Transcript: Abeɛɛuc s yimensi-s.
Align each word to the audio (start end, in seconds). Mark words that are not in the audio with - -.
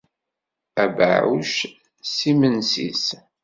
Abeɛɛuc 0.83 1.55
s 2.11 2.15
yimensi-s. 2.27 3.05